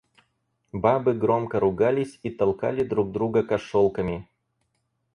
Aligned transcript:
Бабы 0.73 1.13
громко 1.13 1.59
ругались 1.59 2.19
и 2.23 2.31
толкали 2.31 2.83
друг 2.83 3.11
друга 3.11 3.43
кошелками. 3.43 4.27